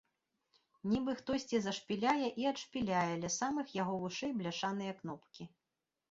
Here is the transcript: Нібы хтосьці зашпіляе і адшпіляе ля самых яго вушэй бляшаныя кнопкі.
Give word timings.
Нібы 0.91 1.11
хтосьці 1.17 1.57
зашпіляе 1.65 2.27
і 2.43 2.47
адшпіляе 2.51 3.11
ля 3.25 3.29
самых 3.35 3.75
яго 3.81 3.93
вушэй 4.05 4.31
бляшаныя 4.39 4.95
кнопкі. 5.03 5.43